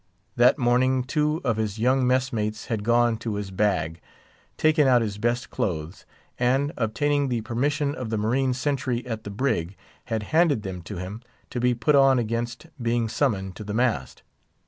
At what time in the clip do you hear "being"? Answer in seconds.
12.81-13.09